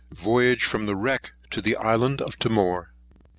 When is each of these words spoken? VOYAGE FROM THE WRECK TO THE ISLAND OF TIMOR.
VOYAGE 0.15 0.63
FROM 0.63 0.87
THE 0.87 0.95
WRECK 0.95 1.33
TO 1.51 1.61
THE 1.61 1.75
ISLAND 1.77 2.23
OF 2.23 2.39
TIMOR. 2.39 2.91